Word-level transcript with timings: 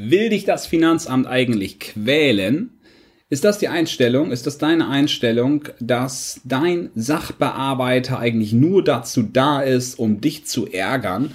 Will 0.00 0.28
dich 0.28 0.44
das 0.44 0.64
Finanzamt 0.64 1.26
eigentlich 1.26 1.80
quälen? 1.80 2.70
Ist 3.30 3.42
das 3.42 3.58
die 3.58 3.66
Einstellung? 3.66 4.30
Ist 4.30 4.46
das 4.46 4.56
deine 4.56 4.88
Einstellung, 4.88 5.64
dass 5.80 6.40
dein 6.44 6.90
Sachbearbeiter 6.94 8.20
eigentlich 8.20 8.52
nur 8.52 8.84
dazu 8.84 9.24
da 9.24 9.60
ist, 9.60 9.98
um 9.98 10.20
dich 10.20 10.46
zu 10.46 10.68
ärgern? 10.68 11.32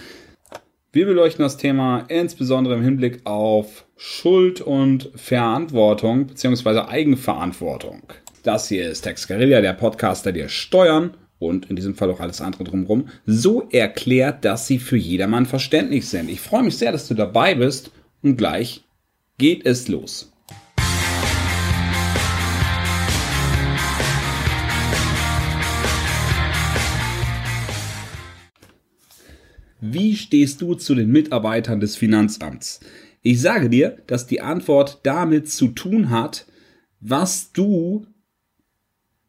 Wir 0.94 1.05
beleuchten 1.07 1.44
das 1.44 1.57
Thema 1.57 2.05
insbesondere 2.07 2.76
im 2.76 2.84
Hinblick 2.84 3.26
auf 3.26 3.86
Schuld 3.97 4.62
und 4.62 5.10
Verantwortung 5.14 6.28
bzw. 6.28 6.88
Eigenverantwortung. 6.88 8.04
Das 8.44 8.70
hier 8.70 8.90
ist 8.90 9.02
Tex 9.02 9.28
Guerilla, 9.28 9.60
der 9.60 9.74
Podcast, 9.74 10.26
der 10.26 10.48
Steuern 10.48 11.16
und 11.38 11.70
in 11.70 11.76
diesem 11.76 11.96
Fall 11.96 12.10
auch 12.10 12.22
alles 12.22 12.40
andere 12.40 12.64
drumherum 12.64 13.10
so 13.26 13.68
erklärt, 13.72 14.46
dass 14.46 14.68
sie 14.68 14.80
für 14.80 14.96
jedermann 14.96 15.46
verständlich 15.46 16.08
sind. 16.08 16.30
Ich 16.30 16.40
freue 16.40 16.64
mich 16.64 16.77
sehr, 16.77 16.94
dass 16.94 17.09
du 17.09 17.14
dabei 17.14 17.55
bist 17.55 17.91
und 18.23 18.38
gleich 18.38 18.84
geht 19.38 19.66
es 19.66 19.88
los. 19.88 20.31
Wie 29.85 30.15
stehst 30.15 30.62
du 30.62 30.75
zu 30.75 30.95
den 30.95 31.12
Mitarbeitern 31.12 31.81
des 31.81 31.98
Finanzamts? 31.98 32.79
Ich 33.21 33.41
sage 33.41 33.70
dir, 33.70 33.98
dass 34.07 34.26
die 34.27 34.40
Antwort 34.41 35.01
damit 35.03 35.49
zu 35.49 35.67
tun 35.67 36.09
hat, 36.09 36.45
was 37.01 37.51
du 37.51 38.07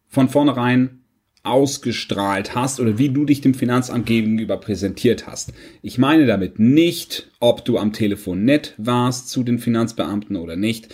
von 0.06 0.28
vornherein 0.28 1.03
ausgestrahlt 1.44 2.54
hast 2.54 2.80
oder 2.80 2.98
wie 2.98 3.10
du 3.10 3.24
dich 3.24 3.40
dem 3.42 3.54
Finanzamt 3.54 4.06
gegenüber 4.06 4.56
präsentiert 4.56 5.26
hast. 5.26 5.52
Ich 5.82 5.98
meine 5.98 6.26
damit 6.26 6.58
nicht, 6.58 7.30
ob 7.38 7.64
du 7.64 7.78
am 7.78 7.92
Telefon 7.92 8.44
nett 8.44 8.74
warst 8.78 9.28
zu 9.28 9.44
den 9.44 9.58
Finanzbeamten 9.58 10.36
oder 10.36 10.56
nicht. 10.56 10.92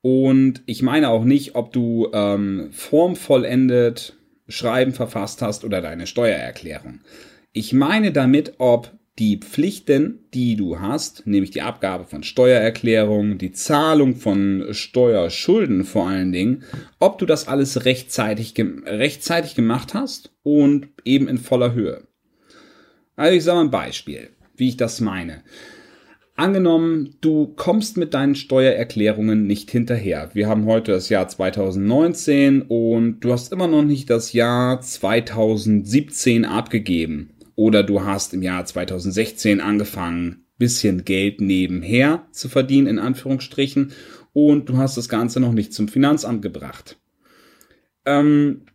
Und 0.00 0.62
ich 0.66 0.82
meine 0.82 1.10
auch 1.10 1.24
nicht, 1.24 1.56
ob 1.56 1.72
du 1.72 2.08
ähm, 2.12 2.68
formvollendet 2.70 4.16
Schreiben 4.48 4.92
verfasst 4.92 5.42
hast 5.42 5.64
oder 5.64 5.80
deine 5.80 6.06
Steuererklärung. 6.06 7.00
Ich 7.52 7.72
meine 7.72 8.12
damit, 8.12 8.54
ob 8.58 8.92
die 9.18 9.38
Pflichten, 9.38 10.24
die 10.34 10.56
du 10.56 10.80
hast, 10.80 11.26
nämlich 11.26 11.52
die 11.52 11.62
Abgabe 11.62 12.04
von 12.04 12.24
Steuererklärungen, 12.24 13.38
die 13.38 13.52
Zahlung 13.52 14.16
von 14.16 14.66
Steuerschulden 14.72 15.84
vor 15.84 16.08
allen 16.08 16.32
Dingen, 16.32 16.64
ob 16.98 17.18
du 17.18 17.26
das 17.26 17.46
alles 17.46 17.84
rechtzeitig, 17.84 18.54
rechtzeitig 18.58 19.54
gemacht 19.54 19.94
hast 19.94 20.32
und 20.42 20.88
eben 21.04 21.28
in 21.28 21.38
voller 21.38 21.74
Höhe. 21.74 22.08
Also 23.14 23.36
ich 23.36 23.44
sage 23.44 23.56
mal 23.56 23.64
ein 23.66 23.70
Beispiel, 23.70 24.30
wie 24.56 24.68
ich 24.68 24.76
das 24.76 25.00
meine. 25.00 25.44
Angenommen, 26.36 27.14
du 27.20 27.46
kommst 27.54 27.96
mit 27.96 28.12
deinen 28.12 28.34
Steuererklärungen 28.34 29.46
nicht 29.46 29.70
hinterher. 29.70 30.30
Wir 30.34 30.48
haben 30.48 30.66
heute 30.66 30.90
das 30.90 31.08
Jahr 31.08 31.28
2019 31.28 32.62
und 32.62 33.20
du 33.20 33.30
hast 33.30 33.52
immer 33.52 33.68
noch 33.68 33.84
nicht 33.84 34.10
das 34.10 34.32
Jahr 34.32 34.80
2017 34.80 36.44
abgegeben 36.44 37.33
oder 37.56 37.82
du 37.82 38.04
hast 38.04 38.34
im 38.34 38.42
Jahr 38.42 38.64
2016 38.64 39.60
angefangen, 39.60 40.46
bisschen 40.58 41.04
Geld 41.04 41.40
nebenher 41.40 42.26
zu 42.30 42.48
verdienen, 42.48 42.86
in 42.86 42.98
Anführungsstrichen, 42.98 43.92
und 44.32 44.68
du 44.68 44.76
hast 44.76 44.96
das 44.96 45.08
Ganze 45.08 45.40
noch 45.40 45.52
nicht 45.52 45.72
zum 45.72 45.88
Finanzamt 45.88 46.42
gebracht. 46.42 46.98
Ähm, 48.04 48.66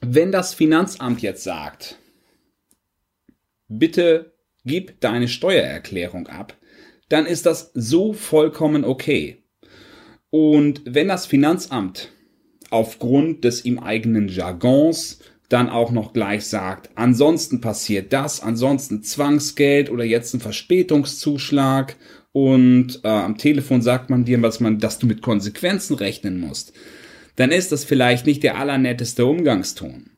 wenn 0.00 0.30
das 0.32 0.54
Finanzamt 0.54 1.22
jetzt 1.22 1.42
sagt, 1.42 1.98
bitte 3.68 4.32
gib 4.64 5.00
deine 5.00 5.28
Steuererklärung 5.28 6.28
ab, 6.28 6.56
dann 7.08 7.26
ist 7.26 7.46
das 7.46 7.72
so 7.74 8.12
vollkommen 8.12 8.84
okay. 8.84 9.42
Und 10.30 10.82
wenn 10.84 11.08
das 11.08 11.26
Finanzamt 11.26 12.10
aufgrund 12.70 13.44
des 13.44 13.64
ihm 13.64 13.78
eigenen 13.78 14.28
Jargons 14.28 15.20
dann 15.48 15.70
auch 15.70 15.90
noch 15.90 16.12
gleich 16.12 16.44
sagt, 16.44 16.90
ansonsten 16.94 17.60
passiert 17.60 18.12
das, 18.12 18.42
ansonsten 18.42 19.02
Zwangsgeld 19.02 19.90
oder 19.90 20.04
jetzt 20.04 20.34
ein 20.34 20.40
Verspätungszuschlag 20.40 21.96
und 22.32 23.00
äh, 23.02 23.08
am 23.08 23.38
Telefon 23.38 23.80
sagt 23.80 24.10
man 24.10 24.24
dir, 24.24 24.42
was 24.42 24.60
man, 24.60 24.78
dass 24.78 24.98
du 24.98 25.06
mit 25.06 25.22
Konsequenzen 25.22 25.96
rechnen 25.96 26.38
musst, 26.38 26.72
dann 27.36 27.50
ist 27.50 27.72
das 27.72 27.84
vielleicht 27.84 28.26
nicht 28.26 28.42
der 28.42 28.58
allernetteste 28.58 29.24
Umgangston. 29.24 30.10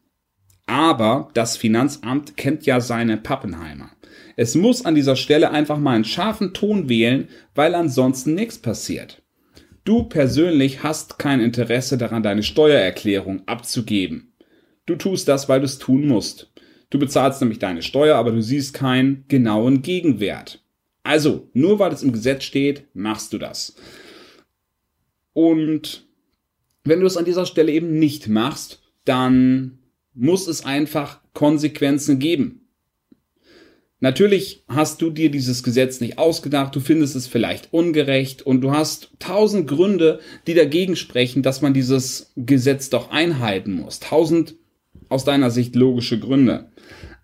Aber 0.67 1.31
das 1.35 1.57
Finanzamt 1.57 2.37
kennt 2.37 2.67
ja 2.67 2.81
seine 2.81 3.17
Pappenheimer. 3.17 3.91
Es 4.37 4.55
muss 4.55 4.85
an 4.85 4.95
dieser 4.95 5.17
Stelle 5.17 5.51
einfach 5.51 5.79
mal 5.79 5.95
einen 5.95 6.05
scharfen 6.05 6.55
Ton 6.55 6.89
wählen, 6.89 7.29
weil 7.55 7.75
ansonsten 7.75 8.35
nichts 8.35 8.59
passiert. 8.59 9.23
Du 9.85 10.05
persönlich 10.05 10.83
hast 10.83 11.19
kein 11.19 11.41
Interesse 11.41 11.99
daran, 11.99 12.23
deine 12.23 12.43
Steuererklärung 12.43 13.43
abzugeben. 13.47 14.30
Du 14.91 14.97
tust 14.97 15.29
das, 15.29 15.49
weil 15.49 15.61
du 15.61 15.67
es 15.67 15.79
tun 15.79 16.09
musst. 16.09 16.51
Du 16.91 16.99
bezahlst 16.99 17.41
nämlich 17.41 17.61
deine 17.61 17.81
Steuer, 17.81 18.17
aber 18.17 18.33
du 18.33 18.43
siehst 18.43 18.75
keinen 18.75 19.25
genauen 19.29 19.83
Gegenwert. 19.83 20.65
Also, 21.05 21.49
nur 21.53 21.79
weil 21.79 21.93
es 21.93 22.03
im 22.03 22.11
Gesetz 22.11 22.43
steht, 22.43 22.89
machst 22.93 23.33
du 23.33 23.39
das. 23.39 23.77
Und 25.33 26.09
wenn 26.83 26.99
du 26.99 27.07
es 27.07 27.17
an 27.17 27.25
dieser 27.25 27.47
Stelle 27.47 27.71
eben 27.71 28.01
nicht 28.01 28.27
machst, 28.27 28.83
dann 29.05 29.79
muss 30.13 30.49
es 30.49 30.65
einfach 30.65 31.21
Konsequenzen 31.35 32.19
geben. 32.19 32.67
Natürlich 34.01 34.65
hast 34.67 35.03
du 35.03 35.11
dir 35.11 35.31
dieses 35.31 35.63
Gesetz 35.63 36.01
nicht 36.01 36.19
ausgedacht, 36.19 36.75
du 36.75 36.81
findest 36.81 37.15
es 37.15 37.29
vielleicht 37.29 37.73
ungerecht 37.73 38.43
und 38.43 38.61
du 38.61 38.73
hast 38.73 39.13
tausend 39.21 39.69
Gründe, 39.69 40.19
die 40.49 40.55
dagegen 40.55 40.97
sprechen, 40.97 41.45
dass 41.45 41.63
man 41.63 41.75
dieses 41.75 42.33
Gesetz 42.35 42.91
doch 42.91 43.13
einhalten 43.13 43.75
muss. 43.75 44.01
Tausend 44.01 44.57
aus 45.11 45.25
deiner 45.25 45.51
Sicht 45.51 45.77
logische 45.77 46.19
Gründe. 46.19 46.71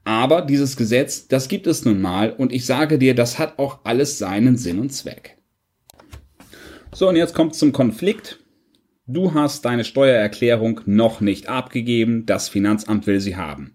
Aber 0.05 0.43
dieses 0.43 0.77
Gesetz, 0.77 1.27
das 1.29 1.49
gibt 1.49 1.67
es 1.67 1.85
nun 1.85 2.01
mal 2.01 2.31
und 2.31 2.53
ich 2.53 2.67
sage 2.67 2.99
dir, 2.99 3.15
das 3.15 3.39
hat 3.39 3.59
auch 3.59 3.81
alles 3.85 4.19
seinen 4.19 4.57
Sinn 4.57 4.79
und 4.79 4.91
Zweck. 4.91 5.39
So, 6.93 7.09
und 7.09 7.17
jetzt 7.17 7.35
kommt 7.35 7.55
zum 7.55 7.73
Konflikt. 7.73 8.39
Du 9.07 9.35
hast 9.35 9.65
deine 9.65 9.85
Steuererklärung 9.85 10.81
noch 10.87 11.21
nicht 11.21 11.49
abgegeben, 11.49 12.27
das 12.27 12.49
Finanzamt 12.49 13.07
will 13.07 13.21
sie 13.21 13.37
haben. 13.37 13.73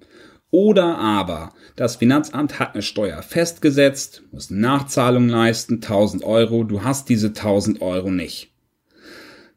Oder 0.52 0.98
aber, 0.98 1.54
das 1.78 1.96
Finanzamt 1.96 2.60
hat 2.60 2.74
eine 2.74 2.82
Steuer 2.82 3.22
festgesetzt, 3.22 4.24
muss 4.32 4.50
Nachzahlung 4.50 5.30
leisten, 5.30 5.76
1000 5.76 6.24
Euro, 6.24 6.66
du 6.66 6.84
hast 6.84 7.08
diese 7.08 7.28
1000 7.28 7.82
Euro 7.82 8.12
nicht 8.12 8.51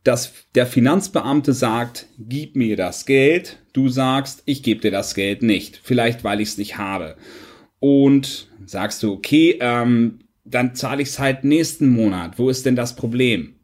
dass 0.05 0.33
der 0.55 0.67
Finanzbeamte 0.67 1.53
sagt, 1.53 2.07
gib 2.19 2.57
mir 2.57 2.77
das 2.77 3.07
Geld, 3.07 3.59
du 3.73 3.89
sagst, 3.89 4.43
ich 4.45 4.63
gebe 4.63 4.81
dir 4.81 4.91
das 4.91 5.15
Geld 5.15 5.43
nicht, 5.43 5.81
vielleicht 5.83 6.23
weil 6.25 6.41
ich 6.41 6.51
es 6.51 6.59
nicht 6.59 6.79
habe. 6.79 7.17
Und 7.81 8.49
sagst 8.67 9.03
du, 9.03 9.13
okay, 9.13 9.59
ähm, 9.61 10.21
dann 10.45 10.75
zahle 10.75 11.03
ich 11.03 11.09
es 11.09 11.19
halt 11.19 11.45
nächsten 11.45 11.89
Monat. 11.89 12.39
Wo 12.39 12.51
ist 12.51 12.67
denn 12.67 12.77
das 12.77 12.97
Problem? 12.97 13.55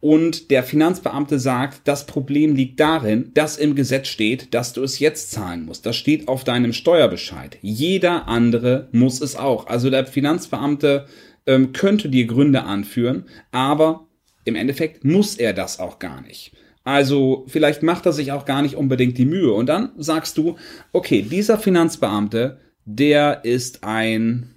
Und 0.00 0.50
der 0.50 0.64
Finanzbeamte 0.64 1.38
sagt, 1.38 1.82
das 1.86 2.06
Problem 2.06 2.54
liegt 2.54 2.80
darin, 2.80 3.32
dass 3.34 3.58
im 3.58 3.74
Gesetz 3.74 4.08
steht, 4.08 4.54
dass 4.54 4.72
du 4.72 4.82
es 4.82 4.98
jetzt 4.98 5.30
zahlen 5.30 5.66
musst. 5.66 5.84
Das 5.84 5.94
steht 5.94 6.26
auf 6.26 6.42
deinem 6.42 6.72
Steuerbescheid. 6.72 7.58
Jeder 7.60 8.26
andere 8.26 8.88
muss 8.92 9.20
es 9.20 9.36
auch. 9.36 9.66
Also 9.66 9.90
der 9.90 10.06
Finanzbeamte 10.06 11.06
ähm, 11.46 11.72
könnte 11.72 12.08
dir 12.08 12.26
Gründe 12.26 12.62
anführen, 12.62 13.24
aber 13.52 14.06
im 14.44 14.56
Endeffekt 14.56 15.04
muss 15.04 15.36
er 15.36 15.52
das 15.52 15.78
auch 15.78 15.98
gar 15.98 16.20
nicht. 16.22 16.52
Also 16.84 17.44
vielleicht 17.46 17.82
macht 17.82 18.06
er 18.06 18.12
sich 18.12 18.32
auch 18.32 18.44
gar 18.44 18.62
nicht 18.62 18.74
unbedingt 18.74 19.18
die 19.18 19.26
Mühe. 19.26 19.52
Und 19.52 19.66
dann 19.66 19.92
sagst 19.98 20.38
du, 20.38 20.56
okay, 20.92 21.22
dieser 21.22 21.58
Finanzbeamte, 21.58 22.58
der 22.84 23.44
ist 23.44 23.84
ein 23.84 24.54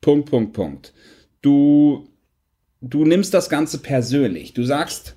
Punkt, 0.00 0.30
Punkt, 0.30 0.52
Punkt. 0.52 0.94
Du, 1.42 2.08
du 2.80 3.04
nimmst 3.04 3.34
das 3.34 3.50
Ganze 3.50 3.78
persönlich. 3.78 4.54
Du 4.54 4.64
sagst 4.64 5.16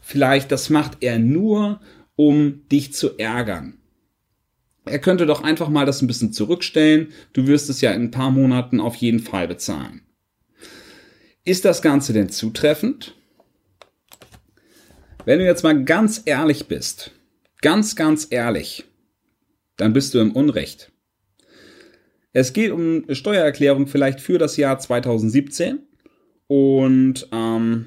vielleicht, 0.00 0.50
das 0.50 0.70
macht 0.70 0.98
er 1.00 1.18
nur, 1.18 1.80
um 2.16 2.66
dich 2.68 2.92
zu 2.94 3.18
ärgern. 3.18 3.78
Er 4.84 4.98
könnte 4.98 5.26
doch 5.26 5.44
einfach 5.44 5.68
mal 5.68 5.86
das 5.86 6.02
ein 6.02 6.08
bisschen 6.08 6.32
zurückstellen. 6.32 7.08
Du 7.32 7.46
wirst 7.46 7.70
es 7.70 7.80
ja 7.80 7.92
in 7.92 8.04
ein 8.04 8.10
paar 8.10 8.30
Monaten 8.30 8.80
auf 8.80 8.96
jeden 8.96 9.20
Fall 9.20 9.46
bezahlen. 9.46 10.02
Ist 11.44 11.64
das 11.64 11.82
Ganze 11.82 12.12
denn 12.12 12.28
zutreffend? 12.28 13.16
Wenn 15.24 15.40
du 15.40 15.44
jetzt 15.44 15.64
mal 15.64 15.84
ganz 15.84 16.22
ehrlich 16.24 16.68
bist, 16.68 17.10
ganz, 17.62 17.96
ganz 17.96 18.28
ehrlich, 18.30 18.84
dann 19.76 19.92
bist 19.92 20.14
du 20.14 20.20
im 20.20 20.32
Unrecht. 20.32 20.92
Es 22.32 22.52
geht 22.52 22.70
um 22.70 23.04
eine 23.04 23.16
Steuererklärung 23.16 23.88
vielleicht 23.88 24.20
für 24.20 24.38
das 24.38 24.56
Jahr 24.56 24.78
2017 24.78 25.80
und 26.46 27.28
ähm, 27.32 27.86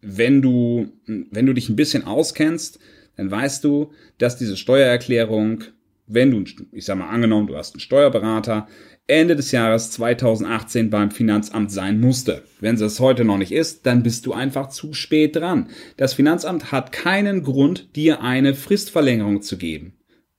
wenn 0.00 0.40
du 0.40 0.90
wenn 1.06 1.46
du 1.46 1.52
dich 1.52 1.68
ein 1.68 1.76
bisschen 1.76 2.04
auskennst, 2.04 2.78
dann 3.16 3.30
weißt 3.30 3.62
du, 3.64 3.92
dass 4.16 4.38
diese 4.38 4.56
Steuererklärung, 4.56 5.64
wenn 6.06 6.30
du, 6.30 6.44
ich 6.72 6.86
sag 6.86 6.96
mal 6.96 7.10
angenommen, 7.10 7.48
du 7.48 7.56
hast 7.56 7.74
einen 7.74 7.80
Steuerberater, 7.80 8.66
Ende 9.08 9.36
des 9.36 9.52
Jahres 9.52 9.90
2018 9.92 10.90
beim 10.90 11.10
Finanzamt 11.10 11.72
sein 11.72 11.98
musste. 11.98 12.44
Wenn 12.60 12.74
es 12.74 13.00
heute 13.00 13.24
noch 13.24 13.38
nicht 13.38 13.52
ist, 13.52 13.86
dann 13.86 14.02
bist 14.02 14.26
du 14.26 14.34
einfach 14.34 14.68
zu 14.68 14.92
spät 14.92 15.34
dran. 15.34 15.70
Das 15.96 16.12
Finanzamt 16.12 16.72
hat 16.72 16.92
keinen 16.92 17.42
Grund, 17.42 17.96
dir 17.96 18.20
eine 18.20 18.54
Fristverlängerung 18.54 19.40
zu 19.40 19.56
geben. 19.56 19.94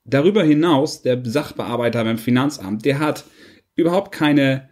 Darüber 0.05 0.43
hinaus, 0.43 1.01
der 1.01 1.19
Sachbearbeiter 1.25 2.03
beim 2.03 2.19
Finanzamt, 2.19 2.85
der 2.85 2.99
hat 2.99 3.25
überhaupt 3.75 4.11
keine, 4.11 4.69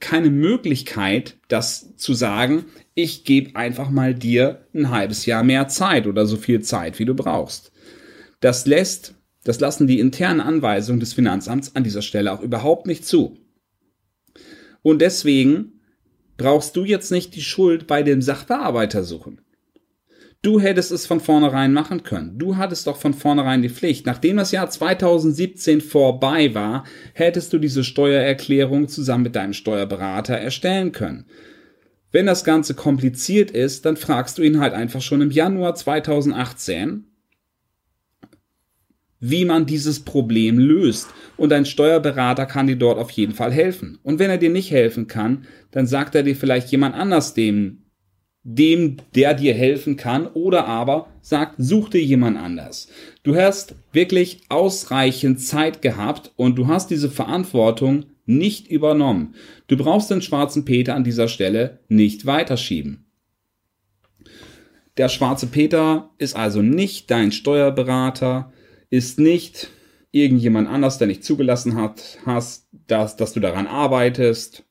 keine 0.00 0.30
Möglichkeit, 0.30 1.38
das 1.48 1.96
zu 1.96 2.12
sagen, 2.12 2.66
ich 2.94 3.24
gebe 3.24 3.56
einfach 3.56 3.88
mal 3.88 4.14
dir 4.14 4.66
ein 4.74 4.90
halbes 4.90 5.24
Jahr 5.24 5.44
mehr 5.44 5.66
Zeit 5.68 6.06
oder 6.06 6.26
so 6.26 6.36
viel 6.36 6.60
Zeit, 6.60 6.98
wie 6.98 7.06
du 7.06 7.14
brauchst. 7.14 7.72
Das 8.40 8.66
lässt 8.66 9.14
das 9.44 9.60
lassen 9.60 9.86
die 9.86 10.00
internen 10.00 10.40
Anweisungen 10.40 11.00
des 11.00 11.14
Finanzamts 11.14 11.74
an 11.74 11.84
dieser 11.84 12.02
Stelle 12.02 12.32
auch 12.32 12.42
überhaupt 12.42 12.86
nicht 12.86 13.06
zu. 13.06 13.38
Und 14.82 15.00
deswegen 15.00 15.80
brauchst 16.36 16.76
du 16.76 16.84
jetzt 16.84 17.10
nicht 17.10 17.34
die 17.34 17.42
Schuld 17.42 17.86
bei 17.86 18.02
dem 18.02 18.22
Sachbearbeiter 18.22 19.04
suchen. 19.04 19.40
Du 20.42 20.58
hättest 20.58 20.90
es 20.90 21.06
von 21.06 21.20
vornherein 21.20 21.74
machen 21.74 22.02
können. 22.02 22.38
Du 22.38 22.56
hattest 22.56 22.86
doch 22.86 22.96
von 22.96 23.12
vornherein 23.12 23.60
die 23.60 23.68
Pflicht. 23.68 24.06
Nachdem 24.06 24.38
das 24.38 24.52
Jahr 24.52 24.70
2017 24.70 25.82
vorbei 25.82 26.54
war, 26.54 26.84
hättest 27.12 27.52
du 27.52 27.58
diese 27.58 27.84
Steuererklärung 27.84 28.88
zusammen 28.88 29.24
mit 29.24 29.36
deinem 29.36 29.52
Steuerberater 29.52 30.34
erstellen 30.34 30.92
können. 30.92 31.26
Wenn 32.10 32.24
das 32.24 32.42
Ganze 32.42 32.74
kompliziert 32.74 33.50
ist, 33.50 33.84
dann 33.84 33.98
fragst 33.98 34.38
du 34.38 34.42
ihn 34.42 34.60
halt 34.60 34.72
einfach 34.72 35.02
schon 35.02 35.20
im 35.20 35.30
Januar 35.30 35.74
2018 35.74 37.09
wie 39.20 39.44
man 39.44 39.66
dieses 39.66 40.00
Problem 40.00 40.58
löst. 40.58 41.08
Und 41.36 41.52
ein 41.52 41.66
Steuerberater 41.66 42.46
kann 42.46 42.66
dir 42.66 42.76
dort 42.76 42.98
auf 42.98 43.10
jeden 43.10 43.34
Fall 43.34 43.52
helfen. 43.52 43.98
Und 44.02 44.18
wenn 44.18 44.30
er 44.30 44.38
dir 44.38 44.50
nicht 44.50 44.70
helfen 44.70 45.06
kann, 45.06 45.44
dann 45.70 45.86
sagt 45.86 46.14
er 46.14 46.22
dir 46.22 46.34
vielleicht 46.34 46.70
jemand 46.70 46.94
anders 46.94 47.34
dem, 47.34 47.82
dem, 48.42 48.96
der 49.14 49.34
dir 49.34 49.52
helfen 49.52 49.96
kann, 49.96 50.26
oder 50.26 50.66
aber 50.66 51.08
sagt, 51.20 51.56
such 51.58 51.90
dir 51.90 52.02
jemand 52.02 52.38
anders. 52.38 52.88
Du 53.22 53.36
hast 53.36 53.74
wirklich 53.92 54.40
ausreichend 54.48 55.40
Zeit 55.40 55.82
gehabt 55.82 56.32
und 56.36 56.56
du 56.56 56.66
hast 56.66 56.90
diese 56.90 57.10
Verantwortung 57.10 58.06
nicht 58.24 58.68
übernommen. 58.68 59.34
Du 59.66 59.76
brauchst 59.76 60.10
den 60.10 60.22
schwarzen 60.22 60.64
Peter 60.64 60.94
an 60.94 61.04
dieser 61.04 61.28
Stelle 61.28 61.80
nicht 61.88 62.24
weiterschieben. 62.24 63.04
Der 64.96 65.08
schwarze 65.08 65.46
Peter 65.46 66.10
ist 66.18 66.34
also 66.34 66.62
nicht 66.62 67.10
dein 67.10 67.32
Steuerberater, 67.32 68.52
ist 68.90 69.18
nicht 69.18 69.70
irgendjemand 70.10 70.68
anders, 70.68 70.98
der 70.98 71.06
nicht 71.06 71.24
zugelassen 71.24 71.76
hat, 71.76 72.18
hast, 72.26 72.68
dass, 72.86 73.16
dass 73.16 73.32
du 73.32 73.40
daran 73.40 73.66
arbeitest, 73.66 74.64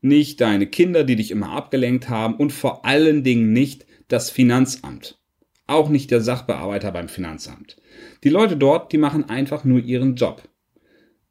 nicht 0.00 0.40
deine 0.40 0.66
Kinder, 0.66 1.04
die 1.04 1.16
dich 1.16 1.30
immer 1.30 1.50
abgelenkt 1.50 2.08
haben 2.08 2.34
und 2.34 2.52
vor 2.52 2.84
allen 2.84 3.24
Dingen 3.24 3.52
nicht 3.52 3.86
das 4.08 4.30
Finanzamt. 4.30 5.18
Auch 5.66 5.90
nicht 5.90 6.10
der 6.10 6.22
Sachbearbeiter 6.22 6.92
beim 6.92 7.08
Finanzamt. 7.08 7.76
Die 8.24 8.30
Leute 8.30 8.56
dort, 8.56 8.92
die 8.92 8.98
machen 8.98 9.28
einfach 9.28 9.64
nur 9.64 9.80
ihren 9.80 10.16
Job. 10.16 10.48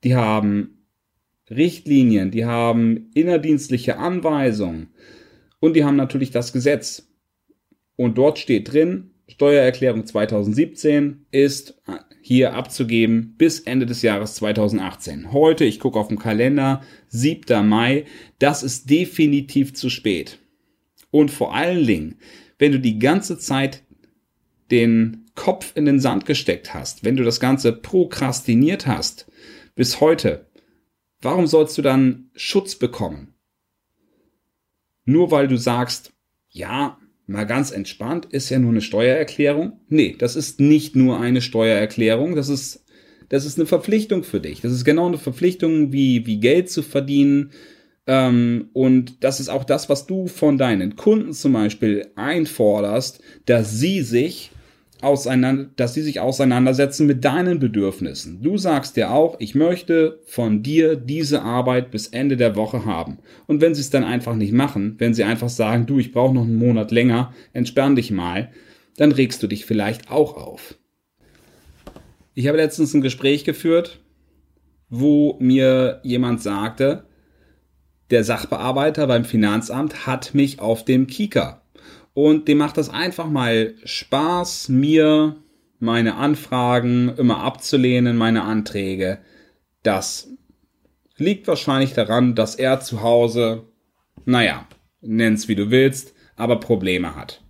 Die 0.03 0.15
haben 0.15 0.85
Richtlinien, 1.49 2.29
die 2.29 2.45
haben 2.45 3.09
innerdienstliche 3.15 3.97
Anweisungen 3.97 4.93
und 5.59 5.75
die 5.75 5.85
haben 5.85 5.95
natürlich 5.95 6.29
das 6.29 6.53
Gesetz. 6.53 7.09
Und 7.95 8.19
dort 8.19 8.37
steht 8.37 8.71
drin, 8.71 9.11
Steuererklärung 9.27 10.05
2017 10.05 11.25
ist 11.31 11.81
hier 12.21 12.53
abzugeben 12.53 13.35
bis 13.37 13.59
Ende 13.59 13.85
des 13.85 14.01
Jahres 14.01 14.35
2018. 14.35 15.31
Heute, 15.31 15.65
ich 15.65 15.79
gucke 15.79 15.99
auf 15.99 16.07
den 16.07 16.19
Kalender, 16.19 16.81
7. 17.09 17.67
Mai, 17.67 18.05
das 18.39 18.63
ist 18.63 18.89
definitiv 18.89 19.73
zu 19.73 19.89
spät. 19.89 20.39
Und 21.11 21.31
vor 21.31 21.53
allen 21.53 21.85
Dingen, 21.85 22.19
wenn 22.57 22.71
du 22.71 22.79
die 22.79 22.99
ganze 22.99 23.37
Zeit 23.37 23.83
den 24.71 25.25
Kopf 25.35 25.71
in 25.75 25.85
den 25.85 25.99
Sand 25.99 26.25
gesteckt 26.25 26.73
hast, 26.73 27.03
wenn 27.03 27.15
du 27.15 27.23
das 27.23 27.39
Ganze 27.39 27.71
prokrastiniert 27.71 28.87
hast 28.87 29.31
bis 29.75 30.01
heute, 30.01 30.47
warum 31.21 31.47
sollst 31.47 31.77
du 31.77 31.81
dann 31.81 32.29
Schutz 32.35 32.75
bekommen? 32.75 33.33
Nur 35.05 35.31
weil 35.31 35.47
du 35.47 35.57
sagst, 35.57 36.13
ja, 36.49 36.97
mal 37.27 37.45
ganz 37.45 37.71
entspannt, 37.71 38.25
ist 38.31 38.49
ja 38.49 38.57
nur 38.57 38.71
eine 38.71 38.81
Steuererklärung. 38.81 39.73
Nee, 39.89 40.15
das 40.17 40.35
ist 40.35 40.59
nicht 40.59 40.95
nur 40.95 41.19
eine 41.19 41.41
Steuererklärung, 41.41 42.35
das 42.35 42.49
ist, 42.49 42.85
das 43.29 43.45
ist 43.45 43.59
eine 43.59 43.67
Verpflichtung 43.67 44.23
für 44.23 44.39
dich. 44.39 44.61
Das 44.61 44.71
ist 44.71 44.85
genau 44.85 45.07
eine 45.07 45.17
Verpflichtung, 45.17 45.91
wie, 45.91 46.25
wie 46.25 46.39
Geld 46.39 46.69
zu 46.69 46.81
verdienen. 46.81 47.51
Ähm, 48.07 48.69
und 48.71 49.23
das 49.23 49.41
ist 49.41 49.49
auch 49.49 49.65
das, 49.65 49.89
was 49.89 50.07
du 50.07 50.27
von 50.27 50.57
deinen 50.57 50.95
Kunden 50.95 51.33
zum 51.33 51.53
Beispiel 51.53 52.07
einforderst, 52.15 53.21
dass 53.45 53.77
sie 53.77 54.01
sich 54.01 54.51
auseinander, 55.01 55.69
dass 55.75 55.93
sie 55.93 56.01
sich 56.01 56.19
auseinandersetzen 56.19 57.07
mit 57.07 57.23
deinen 57.23 57.59
Bedürfnissen. 57.59 58.41
Du 58.41 58.57
sagst 58.57 58.95
dir 58.95 59.11
auch, 59.11 59.35
ich 59.39 59.55
möchte 59.55 60.19
von 60.25 60.63
dir 60.63 60.95
diese 60.95 61.41
Arbeit 61.41 61.91
bis 61.91 62.07
Ende 62.07 62.37
der 62.37 62.55
Woche 62.55 62.85
haben. 62.85 63.19
Und 63.45 63.61
wenn 63.61 63.75
sie 63.75 63.81
es 63.81 63.89
dann 63.89 64.03
einfach 64.03 64.35
nicht 64.35 64.53
machen, 64.53 64.95
wenn 64.97 65.13
sie 65.13 65.23
einfach 65.23 65.49
sagen, 65.49 65.85
du, 65.85 65.99
ich 65.99 66.11
brauche 66.11 66.33
noch 66.33 66.43
einen 66.43 66.55
Monat 66.55 66.91
länger, 66.91 67.33
entspann 67.53 67.95
dich 67.95 68.11
mal, 68.11 68.51
dann 68.97 69.11
regst 69.11 69.41
du 69.43 69.47
dich 69.47 69.65
vielleicht 69.65 70.11
auch 70.11 70.35
auf. 70.35 70.77
Ich 72.33 72.47
habe 72.47 72.57
letztens 72.57 72.93
ein 72.93 73.01
Gespräch 73.01 73.45
geführt, 73.45 73.99
wo 74.89 75.37
mir 75.39 75.99
jemand 76.03 76.41
sagte, 76.41 77.05
der 78.09 78.23
Sachbearbeiter 78.23 79.05
beim 79.05 79.25
Finanzamt 79.25 80.07
hat 80.07 80.33
mich 80.33 80.59
auf 80.59 80.85
dem 80.85 81.07
Kika 81.07 81.61
und 82.17 82.47
dem 82.47 82.57
macht 82.57 82.77
das 82.77 82.89
einfach 82.89 83.29
mal 83.29 83.75
Spaß, 83.83 84.69
mir 84.69 85.35
meine 85.77 86.15
Anfragen 86.15 87.13
immer 87.15 87.41
abzulehnen, 87.43 88.17
meine 88.17 88.41
Anträge. 88.41 89.19
Das 89.83 90.27
liegt 91.15 91.47
wahrscheinlich 91.47 91.93
daran, 91.93 92.33
dass 92.33 92.55
er 92.55 92.79
zu 92.79 93.03
Hause, 93.03 93.67
naja, 94.25 94.67
nenn's 94.99 95.47
wie 95.47 95.53
du 95.53 95.69
willst, 95.69 96.15
aber 96.35 96.59
Probleme 96.59 97.15
hat. 97.15 97.43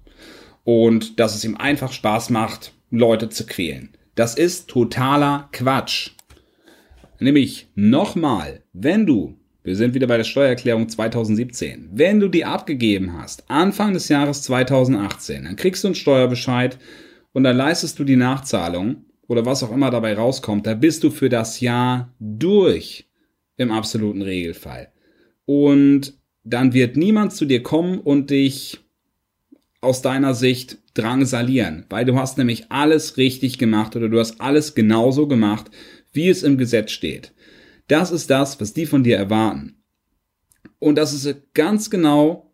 Und 0.65 1.17
dass 1.21 1.33
es 1.33 1.45
ihm 1.45 1.55
einfach 1.55 1.93
Spaß 1.93 2.29
macht, 2.29 2.73
Leute 2.89 3.29
zu 3.29 3.45
quälen. 3.45 3.95
Das 4.15 4.35
ist 4.35 4.67
totaler 4.67 5.47
Quatsch. 5.53 6.11
Nämlich 7.19 7.69
nochmal, 7.75 8.63
wenn 8.73 9.05
du 9.05 9.39
wir 9.67 9.75
sind 9.75 9.93
wieder 9.93 10.07
bei 10.07 10.15
der 10.15 10.23
Steuererklärung 10.23 10.87
2017. 10.87 11.89
Wenn 11.91 12.21
du 12.21 12.29
die 12.29 12.45
abgegeben 12.45 13.21
hast, 13.21 13.43
Anfang 13.49 13.91
des 13.91 14.07
Jahres 14.07 14.41
2018, 14.43 15.43
dann 15.43 15.57
kriegst 15.57 15.83
du 15.83 15.89
einen 15.89 15.95
Steuerbescheid 15.95 16.77
und 17.33 17.43
dann 17.43 17.57
leistest 17.57 17.99
du 17.99 18.05
die 18.05 18.15
Nachzahlung 18.15 19.03
oder 19.27 19.45
was 19.45 19.63
auch 19.63 19.73
immer 19.73 19.91
dabei 19.91 20.13
rauskommt, 20.13 20.65
da 20.65 20.73
bist 20.73 21.03
du 21.03 21.11
für 21.11 21.27
das 21.27 21.59
Jahr 21.59 22.13
durch 22.21 23.09
im 23.57 23.69
absoluten 23.69 24.21
Regelfall. 24.21 24.87
Und 25.43 26.13
dann 26.45 26.73
wird 26.73 26.95
niemand 26.95 27.33
zu 27.33 27.43
dir 27.43 27.61
kommen 27.61 27.99
und 27.99 28.29
dich 28.29 28.79
aus 29.81 30.01
deiner 30.01 30.33
Sicht 30.33 30.77
drangsalieren, 30.93 31.85
weil 31.89 32.05
du 32.05 32.15
hast 32.15 32.37
nämlich 32.37 32.71
alles 32.71 33.17
richtig 33.17 33.57
gemacht 33.57 33.97
oder 33.97 34.07
du 34.07 34.17
hast 34.17 34.39
alles 34.39 34.75
genauso 34.75 35.27
gemacht, 35.27 35.69
wie 36.13 36.29
es 36.29 36.43
im 36.43 36.57
Gesetz 36.57 36.91
steht. 36.91 37.33
Das 37.87 38.11
ist 38.11 38.29
das, 38.29 38.59
was 38.59 38.73
die 38.73 38.85
von 38.85 39.03
dir 39.03 39.17
erwarten. 39.17 39.81
Und 40.79 40.95
das 40.95 41.13
ist 41.13 41.53
ganz 41.53 41.89
genau 41.89 42.53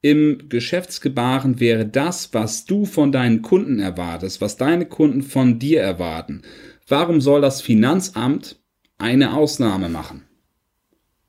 im 0.00 0.48
Geschäftsgebaren 0.48 1.58
wäre 1.58 1.84
das, 1.84 2.32
was 2.32 2.64
du 2.64 2.84
von 2.84 3.10
deinen 3.10 3.42
Kunden 3.42 3.80
erwartest, 3.80 4.40
was 4.40 4.56
deine 4.56 4.86
Kunden 4.86 5.22
von 5.22 5.58
dir 5.58 5.82
erwarten. 5.82 6.42
Warum 6.86 7.20
soll 7.20 7.40
das 7.40 7.60
Finanzamt 7.60 8.60
eine 8.96 9.34
Ausnahme 9.34 9.88
machen? 9.88 10.24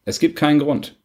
Es 0.06 0.20
gibt 0.20 0.36
keinen 0.36 0.60
Grund. 0.60 1.02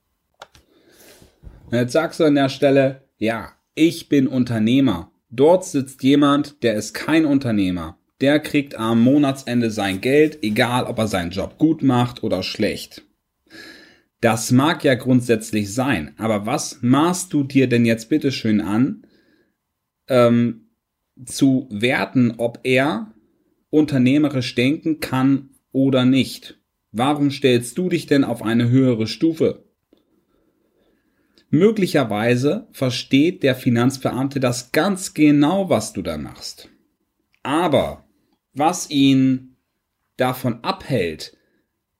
Und 1.71 1.79
jetzt 1.79 1.93
sagst 1.93 2.21
du 2.21 2.25
an 2.25 2.35
der 2.35 2.51
Stelle, 2.51 3.09
ja, 3.17 3.53
ich 3.75 4.11
bin 4.11 4.29
Unternehmer. 4.29 5.11
Dort 5.31 5.65
sitzt 5.65 6.03
jemand, 6.03 6.63
der 6.63 6.75
ist 6.75 6.93
kein 6.93 7.25
Unternehmer 7.25 7.99
der 8.21 8.41
kriegt 8.41 8.75
am 8.77 9.03
Monatsende 9.03 9.71
sein 9.71 10.01
Geld, 10.01 10.39
egal 10.43 10.85
ob 10.85 10.99
er 10.99 11.09
seinen 11.09 11.31
Job 11.31 11.59
gut 11.59 11.83
macht 11.83 12.23
oder 12.23 12.43
schlecht. 12.43 13.03
Das 14.21 14.51
mag 14.51 14.85
ja 14.85 14.95
grundsätzlich 14.95 15.75
sein, 15.75 16.15
aber 16.17 16.47
was 16.47 16.79
maßt 16.81 17.33
du 17.33 17.43
dir 17.43 17.69
denn 17.69 17.85
jetzt 17.85 18.09
bitteschön 18.09 18.61
an, 18.61 19.07
ähm, 20.09 20.71
zu 21.27 21.69
werten, 21.71 22.35
ob 22.39 22.61
er 22.63 23.13
unternehmerisch 23.71 24.55
denken 24.55 25.01
kann 25.01 25.51
oder 25.73 26.05
nicht? 26.05 26.59
Warum 26.91 27.31
stellst 27.31 27.77
du 27.77 27.89
dich 27.89 28.07
denn 28.07 28.25
auf 28.25 28.43
eine 28.43 28.71
höhere 28.71 29.07
Stufe? 29.07 29.65
Möglicherweise 31.51 32.67
versteht 32.73 33.43
der 33.43 33.55
Finanzbeamte 33.55 34.41
das 34.41 34.73
ganz 34.73 35.13
genau, 35.13 35.69
was 35.69 35.93
du 35.93 36.03
da 36.03 36.17
machst. 36.17 36.71
Aber 37.45 38.05
was 38.55 38.91
ihn 38.91 39.57
davon 40.17 40.65
abhält, 40.65 41.37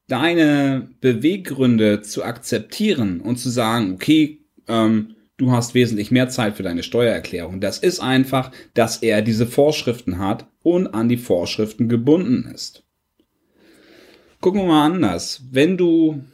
deine 0.09 0.91
Beweggründe 1.01 2.03
zu 2.03 2.25
akzeptieren 2.25 3.21
und 3.21 3.37
zu 3.37 3.51
sagen, 3.51 3.93
okay, 3.93 4.41
ähm, 4.69 5.15
du 5.37 5.53
hast 5.53 5.75
wesentlich 5.75 6.11
mehr 6.11 6.29
Zeit 6.29 6.57
für 6.57 6.63
deine 6.63 6.83
Steuererklärung. 6.83 7.61
Das 7.61 7.79
ist 7.79 8.01
einfach, 8.01 8.51
dass 8.75 8.99
er 8.99 9.23
diese 9.23 9.47
Vorschriften 9.47 10.19
hat 10.19 10.47
und 10.63 10.89
an 10.89 11.09
die 11.09 11.17
Vorschriften 11.17 11.89
gebunden 11.89 12.51
ist. 12.53 12.85
Gucken 14.41 14.63
wir 14.63 14.69
mal 14.69 14.87
anders. 14.87 15.43
Wenn 15.51 15.77
du 15.77 16.25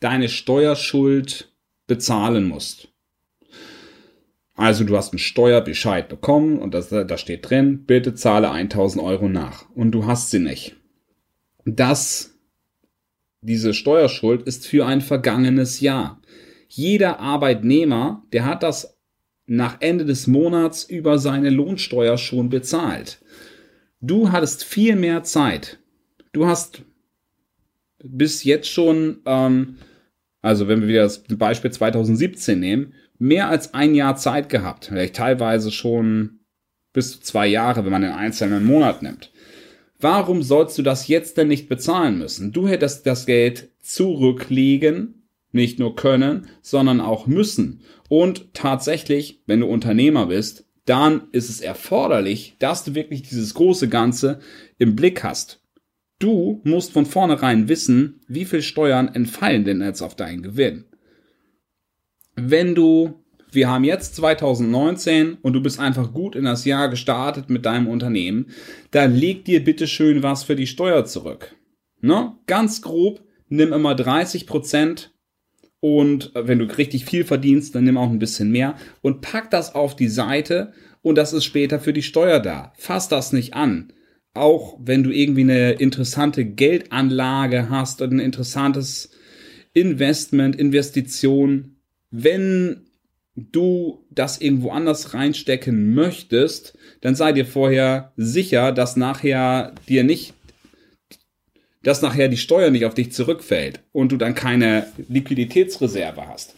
deine 0.00 0.28
Steuerschuld 0.28 1.52
bezahlen 1.86 2.44
musst, 2.44 2.88
also 4.58 4.82
du 4.82 4.96
hast 4.96 5.12
einen 5.12 5.20
Steuerbescheid 5.20 6.08
bekommen 6.08 6.58
und 6.58 6.74
das, 6.74 6.88
da 6.88 7.16
steht 7.16 7.48
drin, 7.48 7.84
bitte 7.86 8.16
zahle 8.16 8.50
1000 8.50 9.02
Euro 9.04 9.28
nach 9.28 9.70
und 9.70 9.92
du 9.92 10.06
hast 10.06 10.32
sie 10.32 10.40
nicht. 10.40 10.74
Das, 11.64 12.36
diese 13.40 13.72
Steuerschuld 13.72 14.42
ist 14.42 14.66
für 14.66 14.84
ein 14.84 15.00
vergangenes 15.00 15.78
Jahr. 15.78 16.20
Jeder 16.66 17.20
Arbeitnehmer, 17.20 18.24
der 18.32 18.46
hat 18.46 18.64
das 18.64 18.98
nach 19.46 19.76
Ende 19.78 20.04
des 20.04 20.26
Monats 20.26 20.82
über 20.82 21.20
seine 21.20 21.50
Lohnsteuer 21.50 22.18
schon 22.18 22.48
bezahlt. 22.48 23.20
Du 24.00 24.32
hattest 24.32 24.64
viel 24.64 24.96
mehr 24.96 25.22
Zeit. 25.22 25.78
Du 26.32 26.46
hast 26.46 26.82
bis 28.02 28.42
jetzt 28.42 28.68
schon, 28.68 29.20
ähm, 29.24 29.76
also 30.42 30.66
wenn 30.66 30.80
wir 30.80 30.88
wieder 30.88 31.04
das 31.04 31.22
Beispiel 31.22 31.70
2017 31.70 32.58
nehmen, 32.58 32.94
mehr 33.18 33.48
als 33.48 33.74
ein 33.74 33.94
Jahr 33.94 34.16
Zeit 34.16 34.48
gehabt, 34.48 34.86
vielleicht 34.86 35.16
teilweise 35.16 35.70
schon 35.70 36.40
bis 36.92 37.12
zu 37.12 37.20
zwei 37.20 37.46
Jahre, 37.46 37.84
wenn 37.84 37.92
man 37.92 38.02
den 38.02 38.12
einzelnen 38.12 38.64
Monat 38.64 39.02
nimmt. 39.02 39.32
Warum 40.00 40.42
sollst 40.42 40.78
du 40.78 40.82
das 40.82 41.08
jetzt 41.08 41.36
denn 41.36 41.48
nicht 41.48 41.68
bezahlen 41.68 42.18
müssen? 42.18 42.52
Du 42.52 42.68
hättest 42.68 43.06
das 43.06 43.26
Geld 43.26 43.70
zurücklegen, 43.80 45.28
nicht 45.50 45.78
nur 45.78 45.96
können, 45.96 46.46
sondern 46.62 47.00
auch 47.00 47.26
müssen. 47.26 47.80
Und 48.08 48.54
tatsächlich, 48.54 49.42
wenn 49.46 49.60
du 49.60 49.66
Unternehmer 49.66 50.26
bist, 50.26 50.66
dann 50.84 51.28
ist 51.32 51.50
es 51.50 51.60
erforderlich, 51.60 52.56
dass 52.58 52.84
du 52.84 52.94
wirklich 52.94 53.22
dieses 53.22 53.54
große 53.54 53.88
Ganze 53.88 54.40
im 54.78 54.94
Blick 54.94 55.24
hast. 55.24 55.60
Du 56.18 56.60
musst 56.64 56.92
von 56.92 57.06
vornherein 57.06 57.68
wissen, 57.68 58.20
wie 58.26 58.44
viel 58.44 58.62
Steuern 58.62 59.08
entfallen 59.08 59.64
denn 59.64 59.82
jetzt 59.82 60.02
auf 60.02 60.16
deinen 60.16 60.42
Gewinn 60.42 60.87
wenn 62.44 62.74
du, 62.74 63.24
wir 63.50 63.68
haben 63.68 63.84
jetzt 63.84 64.16
2019 64.16 65.38
und 65.42 65.52
du 65.52 65.62
bist 65.62 65.80
einfach 65.80 66.12
gut 66.12 66.36
in 66.36 66.44
das 66.44 66.64
Jahr 66.64 66.88
gestartet 66.88 67.50
mit 67.50 67.66
deinem 67.66 67.88
Unternehmen, 67.88 68.46
dann 68.90 69.14
leg 69.14 69.44
dir 69.44 69.64
bitte 69.64 69.86
schön 69.86 70.22
was 70.22 70.44
für 70.44 70.56
die 70.56 70.66
Steuer 70.66 71.04
zurück. 71.04 71.54
Ne? 72.00 72.34
Ganz 72.46 72.82
grob, 72.82 73.22
nimm 73.48 73.72
immer 73.72 73.94
30 73.94 74.46
Prozent 74.46 75.12
und 75.80 76.32
wenn 76.34 76.58
du 76.58 76.64
richtig 76.64 77.04
viel 77.04 77.24
verdienst, 77.24 77.74
dann 77.74 77.84
nimm 77.84 77.96
auch 77.96 78.10
ein 78.10 78.18
bisschen 78.18 78.50
mehr 78.50 78.76
und 79.00 79.20
pack 79.20 79.50
das 79.50 79.74
auf 79.74 79.94
die 79.94 80.08
Seite 80.08 80.72
und 81.02 81.16
das 81.16 81.32
ist 81.32 81.44
später 81.44 81.78
für 81.78 81.92
die 81.92 82.02
Steuer 82.02 82.40
da. 82.40 82.72
Fass 82.76 83.08
das 83.08 83.32
nicht 83.32 83.54
an. 83.54 83.92
Auch 84.34 84.78
wenn 84.80 85.02
du 85.02 85.10
irgendwie 85.10 85.42
eine 85.42 85.72
interessante 85.72 86.44
Geldanlage 86.44 87.70
hast 87.70 88.02
und 88.02 88.12
ein 88.12 88.20
interessantes 88.20 89.10
Investment, 89.72 90.56
Investition, 90.56 91.77
wenn 92.10 92.86
du 93.34 94.04
das 94.10 94.40
irgendwo 94.40 94.70
anders 94.70 95.14
reinstecken 95.14 95.94
möchtest, 95.94 96.76
dann 97.00 97.14
sei 97.14 97.32
dir 97.32 97.46
vorher 97.46 98.12
sicher, 98.16 98.72
dass 98.72 98.96
nachher 98.96 99.74
dir 99.88 100.02
nicht, 100.02 100.34
dass 101.82 102.02
nachher 102.02 102.28
die 102.28 102.36
Steuer 102.36 102.70
nicht 102.70 102.84
auf 102.84 102.94
dich 102.94 103.12
zurückfällt 103.12 103.80
und 103.92 104.10
du 104.10 104.16
dann 104.16 104.34
keine 104.34 104.88
Liquiditätsreserve 105.08 106.26
hast. 106.26 106.54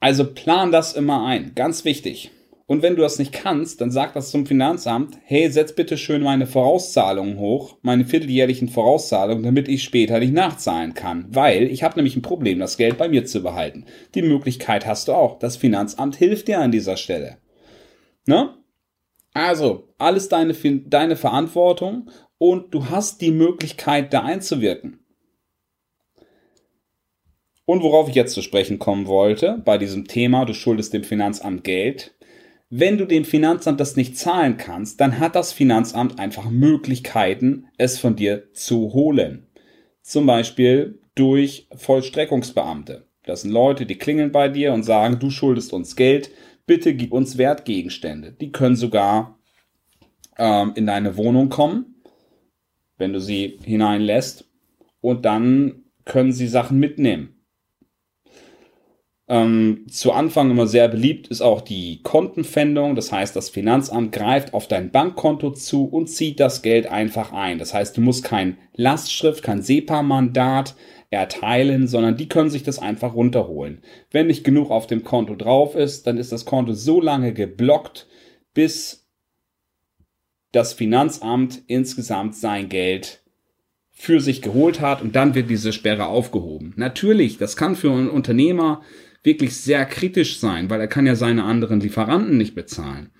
Also 0.00 0.24
plan 0.24 0.70
das 0.70 0.92
immer 0.92 1.24
ein, 1.26 1.54
ganz 1.54 1.84
wichtig. 1.84 2.30
Und 2.68 2.82
wenn 2.82 2.96
du 2.96 3.02
das 3.02 3.20
nicht 3.20 3.32
kannst, 3.32 3.80
dann 3.80 3.92
sag 3.92 4.12
das 4.14 4.32
zum 4.32 4.44
Finanzamt, 4.44 5.18
hey, 5.22 5.48
setz 5.48 5.72
bitte 5.72 5.96
schön 5.96 6.22
meine 6.22 6.48
Vorauszahlungen 6.48 7.38
hoch, 7.38 7.78
meine 7.82 8.04
vierteljährlichen 8.04 8.68
Vorauszahlungen, 8.68 9.44
damit 9.44 9.68
ich 9.68 9.84
später 9.84 10.18
nicht 10.18 10.32
nachzahlen 10.32 10.94
kann. 10.94 11.26
Weil 11.30 11.70
ich 11.70 11.84
habe 11.84 11.94
nämlich 11.94 12.16
ein 12.16 12.22
Problem, 12.22 12.58
das 12.58 12.76
Geld 12.76 12.98
bei 12.98 13.08
mir 13.08 13.24
zu 13.24 13.40
behalten. 13.40 13.84
Die 14.16 14.22
Möglichkeit 14.22 14.84
hast 14.84 15.06
du 15.06 15.12
auch. 15.12 15.38
Das 15.38 15.56
Finanzamt 15.56 16.16
hilft 16.16 16.48
dir 16.48 16.58
an 16.58 16.72
dieser 16.72 16.96
Stelle. 16.96 17.38
Ne? 18.26 18.54
Also, 19.32 19.88
alles 19.98 20.28
deine, 20.28 20.54
deine 20.54 21.14
Verantwortung 21.14 22.10
und 22.38 22.74
du 22.74 22.90
hast 22.90 23.20
die 23.20 23.30
Möglichkeit, 23.30 24.12
da 24.12 24.22
einzuwirken. 24.22 24.98
Und 27.64 27.82
worauf 27.82 28.08
ich 28.08 28.14
jetzt 28.14 28.34
zu 28.34 28.42
sprechen 28.42 28.78
kommen 28.78 29.06
wollte, 29.06 29.62
bei 29.64 29.78
diesem 29.78 30.06
Thema, 30.06 30.44
du 30.44 30.54
schuldest 30.54 30.92
dem 30.94 31.04
Finanzamt 31.04 31.64
Geld, 31.64 32.15
wenn 32.68 32.98
du 32.98 33.06
dem 33.06 33.24
Finanzamt 33.24 33.80
das 33.80 33.96
nicht 33.96 34.18
zahlen 34.18 34.56
kannst, 34.56 35.00
dann 35.00 35.20
hat 35.20 35.36
das 35.36 35.52
Finanzamt 35.52 36.18
einfach 36.18 36.50
Möglichkeiten, 36.50 37.68
es 37.78 37.98
von 37.98 38.16
dir 38.16 38.52
zu 38.52 38.92
holen. 38.92 39.46
Zum 40.02 40.26
Beispiel 40.26 41.00
durch 41.14 41.68
Vollstreckungsbeamte. 41.74 43.06
Das 43.24 43.42
sind 43.42 43.50
Leute, 43.50 43.86
die 43.86 43.96
klingeln 43.96 44.32
bei 44.32 44.48
dir 44.48 44.72
und 44.72 44.84
sagen, 44.84 45.18
du 45.18 45.30
schuldest 45.30 45.72
uns 45.72 45.96
Geld, 45.96 46.30
bitte 46.66 46.94
gib 46.94 47.12
uns 47.12 47.38
Wertgegenstände. 47.38 48.32
Die 48.32 48.52
können 48.52 48.76
sogar 48.76 49.38
ähm, 50.38 50.72
in 50.74 50.86
deine 50.86 51.16
Wohnung 51.16 51.48
kommen, 51.48 52.02
wenn 52.98 53.12
du 53.12 53.20
sie 53.20 53.58
hineinlässt, 53.62 54.44
und 55.00 55.24
dann 55.24 55.84
können 56.04 56.32
sie 56.32 56.48
Sachen 56.48 56.78
mitnehmen. 56.78 57.35
Ähm, 59.28 59.86
zu 59.90 60.12
Anfang 60.12 60.52
immer 60.52 60.68
sehr 60.68 60.86
beliebt 60.86 61.26
ist 61.28 61.40
auch 61.40 61.60
die 61.60 62.00
Kontenpfändung. 62.02 62.94
Das 62.94 63.10
heißt, 63.10 63.34
das 63.34 63.50
Finanzamt 63.50 64.12
greift 64.12 64.54
auf 64.54 64.68
dein 64.68 64.92
Bankkonto 64.92 65.50
zu 65.50 65.84
und 65.86 66.08
zieht 66.08 66.38
das 66.38 66.62
Geld 66.62 66.86
einfach 66.86 67.32
ein. 67.32 67.58
Das 67.58 67.74
heißt, 67.74 67.96
du 67.96 68.00
musst 68.00 68.22
kein 68.22 68.56
Lastschrift, 68.74 69.42
kein 69.42 69.62
SEPA-Mandat 69.62 70.76
erteilen, 71.10 71.88
sondern 71.88 72.16
die 72.16 72.28
können 72.28 72.50
sich 72.50 72.62
das 72.62 72.78
einfach 72.78 73.14
runterholen. 73.14 73.82
Wenn 74.10 74.28
nicht 74.28 74.44
genug 74.44 74.70
auf 74.70 74.86
dem 74.86 75.02
Konto 75.02 75.34
drauf 75.34 75.74
ist, 75.74 76.06
dann 76.06 76.18
ist 76.18 76.30
das 76.30 76.44
Konto 76.44 76.72
so 76.72 77.00
lange 77.00 77.32
geblockt, 77.32 78.06
bis 78.54 79.08
das 80.52 80.72
Finanzamt 80.72 81.62
insgesamt 81.66 82.34
sein 82.34 82.68
Geld 82.68 83.22
für 83.90 84.20
sich 84.20 84.42
geholt 84.42 84.80
hat 84.80 85.00
und 85.00 85.16
dann 85.16 85.34
wird 85.34 85.48
diese 85.48 85.72
Sperre 85.72 86.06
aufgehoben. 86.06 86.74
Natürlich, 86.76 87.38
das 87.38 87.56
kann 87.56 87.76
für 87.76 87.90
einen 87.90 88.10
Unternehmer 88.10 88.82
wirklich 89.26 89.56
sehr 89.56 89.84
kritisch 89.84 90.38
sein, 90.38 90.70
weil 90.70 90.80
er 90.80 90.86
kann 90.86 91.04
ja 91.04 91.16
seine 91.16 91.44
anderen 91.44 91.80
Lieferanten 91.80 92.38
nicht 92.38 92.54
bezahlen. 92.54 93.10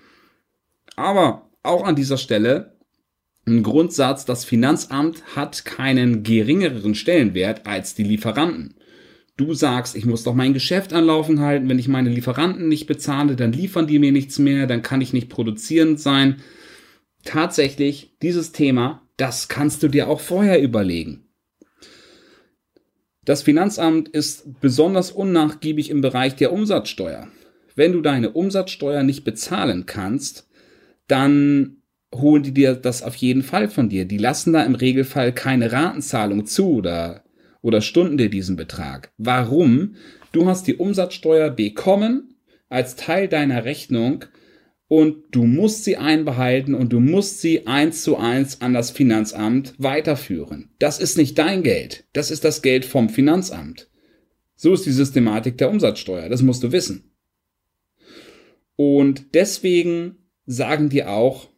Aber 0.95 1.51
auch 1.61 1.85
an 1.85 1.95
dieser 1.95 2.17
Stelle 2.17 2.77
ein 3.45 3.61
Grundsatz, 3.61 4.25
das 4.25 4.43
Finanzamt 4.43 5.23
hat 5.35 5.63
keinen 5.63 6.23
geringeren 6.23 6.95
Stellenwert 6.95 7.67
als 7.67 7.93
die 7.93 8.03
Lieferanten. 8.03 8.75
Du 9.37 9.53
sagst, 9.53 9.95
ich 9.95 10.05
muss 10.05 10.23
doch 10.23 10.33
mein 10.33 10.53
Geschäft 10.53 10.93
anlaufen 10.93 11.41
halten, 11.41 11.69
wenn 11.69 11.77
ich 11.77 11.87
meine 11.87 12.09
Lieferanten 12.09 12.67
nicht 12.67 12.87
bezahle, 12.87 13.35
dann 13.35 13.53
liefern 13.53 13.85
die 13.85 13.99
mir 13.99 14.11
nichts 14.11 14.39
mehr, 14.39 14.65
dann 14.65 14.81
kann 14.81 14.99
ich 15.01 15.13
nicht 15.13 15.29
produzierend 15.29 15.99
sein. 15.99 16.37
Tatsächlich, 17.23 18.15
dieses 18.21 18.51
Thema, 18.51 19.07
das 19.15 19.47
kannst 19.47 19.83
du 19.83 19.89
dir 19.89 20.07
auch 20.07 20.21
vorher 20.21 20.61
überlegen. 20.61 21.26
Das 23.27 23.41
Finanzamt 23.41 24.07
ist 24.07 24.61
besonders 24.61 25.11
unnachgiebig 25.11 25.89
im 25.89 25.99
Bereich 25.99 26.37
der 26.37 26.53
Umsatzsteuer. 26.53 27.27
Wenn 27.75 27.91
du 27.91 27.99
deine 27.99 28.29
Umsatzsteuer 28.29 29.03
nicht 29.03 29.25
bezahlen 29.25 29.85
kannst, 29.85 30.47
dann 31.09 31.81
holen 32.15 32.43
die 32.43 32.53
dir 32.53 32.75
das 32.75 33.03
auf 33.03 33.15
jeden 33.15 33.43
Fall 33.43 33.67
von 33.67 33.89
dir. 33.89 34.05
Die 34.05 34.17
lassen 34.17 34.53
da 34.53 34.63
im 34.63 34.75
Regelfall 34.75 35.33
keine 35.33 35.73
Ratenzahlung 35.73 36.45
zu 36.45 36.75
oder, 36.75 37.25
oder 37.61 37.81
stunden 37.81 38.17
dir 38.17 38.29
diesen 38.29 38.55
Betrag. 38.55 39.11
Warum? 39.17 39.95
Du 40.31 40.47
hast 40.47 40.65
die 40.65 40.75
Umsatzsteuer 40.75 41.49
bekommen 41.49 42.33
als 42.69 42.95
Teil 42.95 43.27
deiner 43.27 43.65
Rechnung 43.65 44.23
und 44.87 45.23
du 45.31 45.43
musst 45.43 45.83
sie 45.83 45.97
einbehalten 45.97 46.73
und 46.73 46.93
du 46.93 46.99
musst 46.99 47.41
sie 47.41 47.67
eins 47.67 48.03
zu 48.03 48.17
eins 48.17 48.61
an 48.61 48.73
das 48.73 48.91
Finanzamt 48.91 49.73
weiterführen. 49.77 50.69
Das 50.79 50.99
ist 50.99 51.17
nicht 51.17 51.37
dein 51.37 51.63
Geld, 51.63 52.05
das 52.13 52.31
ist 52.31 52.43
das 52.43 52.61
Geld 52.61 52.85
vom 52.85 53.09
Finanzamt. 53.09 53.89
So 54.55 54.73
ist 54.73 54.85
die 54.85 54.91
Systematik 54.91 55.57
der 55.57 55.69
Umsatzsteuer, 55.69 56.29
das 56.29 56.41
musst 56.41 56.63
du 56.63 56.71
wissen. 56.71 57.11
Und 58.75 59.33
deswegen 59.33 60.17
sagen 60.45 60.89
die 60.89 61.03
auch, 61.03 61.49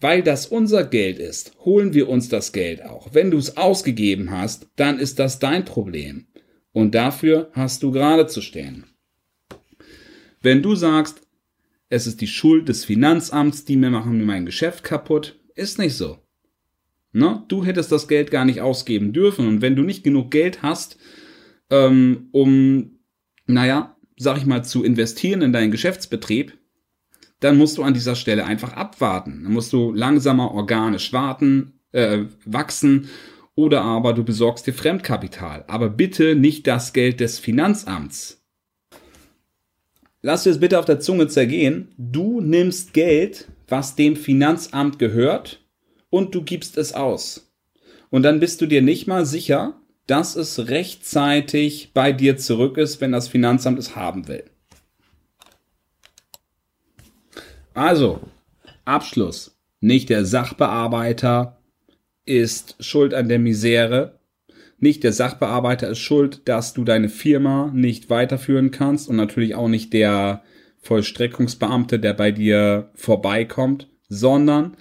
weil 0.00 0.22
das 0.22 0.46
unser 0.46 0.84
Geld 0.84 1.18
ist, 1.18 1.56
holen 1.64 1.92
wir 1.92 2.08
uns 2.08 2.28
das 2.28 2.52
Geld 2.52 2.84
auch. 2.84 3.08
Wenn 3.14 3.32
du 3.32 3.38
es 3.38 3.56
ausgegeben 3.56 4.30
hast, 4.30 4.68
dann 4.76 5.00
ist 5.00 5.18
das 5.18 5.40
dein 5.40 5.64
Problem. 5.64 6.28
Und 6.72 6.94
dafür 6.94 7.50
hast 7.52 7.82
du 7.82 7.90
gerade 7.90 8.28
zu 8.28 8.40
stehen. 8.40 8.84
Wenn 10.40 10.62
du 10.62 10.76
sagst, 10.76 11.22
es 11.88 12.06
ist 12.06 12.20
die 12.20 12.26
Schuld 12.26 12.68
des 12.68 12.84
Finanzamts, 12.84 13.64
die 13.64 13.76
mir 13.76 13.90
machen 13.90 14.18
mir 14.18 14.24
mein 14.24 14.46
Geschäft 14.46 14.84
kaputt. 14.84 15.38
Ist 15.54 15.78
nicht 15.78 15.94
so. 15.94 16.18
Ne? 17.12 17.42
Du 17.48 17.64
hättest 17.64 17.90
das 17.90 18.08
Geld 18.08 18.30
gar 18.30 18.44
nicht 18.44 18.60
ausgeben 18.60 19.12
dürfen. 19.12 19.46
Und 19.48 19.62
wenn 19.62 19.76
du 19.76 19.82
nicht 19.82 20.04
genug 20.04 20.30
Geld 20.30 20.62
hast, 20.62 20.98
ähm, 21.70 22.28
um, 22.32 22.98
naja, 23.46 23.96
sag 24.16 24.36
ich 24.36 24.46
mal, 24.46 24.64
zu 24.64 24.84
investieren 24.84 25.42
in 25.42 25.52
deinen 25.52 25.70
Geschäftsbetrieb, 25.70 26.58
dann 27.40 27.56
musst 27.56 27.78
du 27.78 27.82
an 27.82 27.94
dieser 27.94 28.16
Stelle 28.16 28.44
einfach 28.44 28.74
abwarten. 28.74 29.44
Dann 29.44 29.52
musst 29.52 29.72
du 29.72 29.92
langsamer 29.92 30.52
organisch 30.52 31.12
warten, 31.12 31.80
äh, 31.92 32.24
wachsen 32.44 33.08
oder 33.54 33.82
aber 33.82 34.12
du 34.12 34.24
besorgst 34.24 34.66
dir 34.66 34.74
Fremdkapital. 34.74 35.64
Aber 35.68 35.88
bitte 35.88 36.34
nicht 36.34 36.66
das 36.66 36.92
Geld 36.92 37.20
des 37.20 37.38
Finanzamts. 37.38 38.37
Lass 40.20 40.42
dir 40.42 40.50
es 40.50 40.60
bitte 40.60 40.78
auf 40.78 40.84
der 40.84 41.00
Zunge 41.00 41.28
zergehen. 41.28 41.94
Du 41.96 42.40
nimmst 42.40 42.92
Geld, 42.92 43.48
was 43.68 43.94
dem 43.94 44.16
Finanzamt 44.16 44.98
gehört, 44.98 45.64
und 46.10 46.34
du 46.34 46.42
gibst 46.42 46.76
es 46.78 46.92
aus. 46.92 47.52
Und 48.10 48.22
dann 48.22 48.40
bist 48.40 48.60
du 48.60 48.66
dir 48.66 48.82
nicht 48.82 49.06
mal 49.06 49.26
sicher, 49.26 49.80
dass 50.06 50.36
es 50.36 50.68
rechtzeitig 50.68 51.92
bei 51.92 52.12
dir 52.12 52.38
zurück 52.38 52.78
ist, 52.78 53.00
wenn 53.00 53.12
das 53.12 53.28
Finanzamt 53.28 53.78
es 53.78 53.94
haben 53.94 54.26
will. 54.26 54.44
Also, 57.74 58.20
Abschluss. 58.84 59.56
Nicht 59.80 60.08
der 60.08 60.24
Sachbearbeiter 60.24 61.62
ist 62.24 62.76
schuld 62.80 63.14
an 63.14 63.28
der 63.28 63.38
Misere. 63.38 64.17
Nicht 64.80 65.02
der 65.02 65.12
Sachbearbeiter 65.12 65.88
ist 65.88 65.98
schuld, 65.98 66.42
dass 66.46 66.72
du 66.72 66.84
deine 66.84 67.08
Firma 67.08 67.70
nicht 67.74 68.10
weiterführen 68.10 68.70
kannst 68.70 69.08
und 69.08 69.16
natürlich 69.16 69.56
auch 69.56 69.68
nicht 69.68 69.92
der 69.92 70.42
Vollstreckungsbeamte, 70.80 71.98
der 71.98 72.14
bei 72.14 72.30
dir 72.30 72.90
vorbeikommt, 72.94 73.88
sondern 74.08 74.76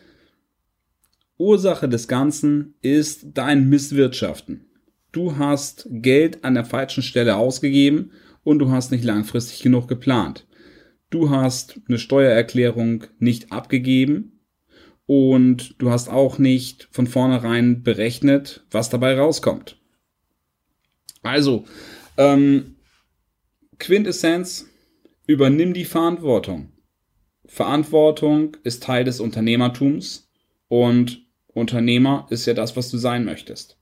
Ursache 1.38 1.89
des 1.89 2.08
Ganzen 2.08 2.75
ist 2.82 3.25
dein 3.34 3.70
Misswirtschaften. 3.70 4.66
Du 5.12 5.38
hast 5.38 5.88
Geld 5.89 6.44
an 6.44 6.54
der 6.54 6.66
falschen 6.66 7.01
Stelle 7.01 7.36
ausgegeben 7.36 8.12
und 8.44 8.60
du 8.60 8.70
hast 8.70 8.92
nicht 8.92 9.04
langfristig 9.04 9.62
genug 9.63 9.88
geplant. 9.88 10.46
Du 11.10 11.30
hast 11.32 11.80
eine 11.88 11.98
Steuererklärung 11.98 13.06
nicht 13.18 13.51
abgegeben 13.51 14.42
und 15.08 15.75
du 15.82 15.89
hast 15.89 16.10
auch 16.10 16.38
nicht 16.38 16.88
von 16.92 17.08
vornherein 17.08 17.82
berechnet, 17.82 18.66
was 18.70 18.89
dabei 18.89 19.18
rauskommt. 19.18 19.77
Also, 21.24 21.66
ähm, 22.18 22.76
Quintessenz, 23.80 24.68
übernimm 25.28 25.74
die 25.74 25.86
Verantwortung. 25.86 26.72
Verantwortung 27.46 28.58
ist 28.64 28.84
Teil 28.84 29.04
des 29.04 29.20
Unternehmertums 29.20 30.30
und 30.68 31.26
Unternehmer 31.48 32.28
ist 32.30 32.46
ja 32.46 32.54
das, 32.54 32.76
was 32.76 32.90
du 32.90 32.98
sein 32.98 33.26
möchtest. 33.26 33.78